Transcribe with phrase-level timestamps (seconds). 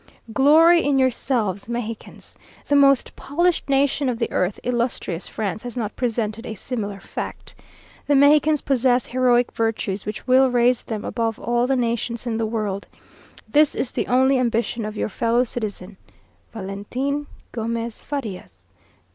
[0.33, 2.35] Glory in yourselves, Mexicans!
[2.65, 7.53] The most polished nation of the earth, illustrious France, has not presented a similar fact.
[8.07, 12.47] The Mexicans possess heroic virtues, which will raise them above all the nations in the
[12.47, 12.87] world.
[13.47, 15.97] This is the only ambition of your fellow citizen,
[16.51, 18.63] "VALENTIN GOMEZ FARIAS.